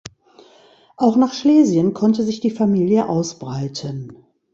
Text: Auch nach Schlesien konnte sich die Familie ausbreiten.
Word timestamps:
Auch 0.97 1.15
nach 1.15 1.31
Schlesien 1.31 1.93
konnte 1.93 2.23
sich 2.23 2.39
die 2.39 2.49
Familie 2.49 3.07
ausbreiten. 3.07 4.25